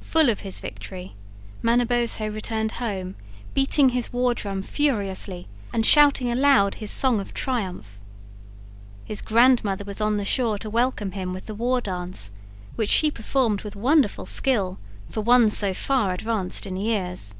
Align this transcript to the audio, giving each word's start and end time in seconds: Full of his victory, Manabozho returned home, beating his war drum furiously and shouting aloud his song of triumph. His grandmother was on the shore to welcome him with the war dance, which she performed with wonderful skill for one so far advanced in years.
Full 0.00 0.30
of 0.30 0.40
his 0.40 0.60
victory, 0.60 1.14
Manabozho 1.60 2.28
returned 2.28 2.72
home, 2.80 3.16
beating 3.52 3.90
his 3.90 4.14
war 4.14 4.32
drum 4.32 4.62
furiously 4.62 5.46
and 5.74 5.84
shouting 5.84 6.30
aloud 6.32 6.76
his 6.76 6.90
song 6.90 7.20
of 7.20 7.34
triumph. 7.34 7.98
His 9.04 9.20
grandmother 9.20 9.84
was 9.84 10.00
on 10.00 10.16
the 10.16 10.24
shore 10.24 10.56
to 10.60 10.70
welcome 10.70 11.10
him 11.12 11.34
with 11.34 11.44
the 11.44 11.54
war 11.54 11.82
dance, 11.82 12.30
which 12.76 12.88
she 12.88 13.10
performed 13.10 13.60
with 13.60 13.76
wonderful 13.76 14.24
skill 14.24 14.78
for 15.10 15.20
one 15.20 15.50
so 15.50 15.74
far 15.74 16.14
advanced 16.14 16.64
in 16.64 16.78
years. 16.78 17.34